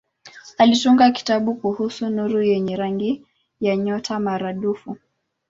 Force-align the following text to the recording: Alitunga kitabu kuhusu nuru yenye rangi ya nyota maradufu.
Alitunga 0.57 1.11
kitabu 1.11 1.55
kuhusu 1.55 2.09
nuru 2.09 2.41
yenye 2.43 2.75
rangi 2.75 3.25
ya 3.59 3.75
nyota 3.77 4.19
maradufu. 4.19 4.97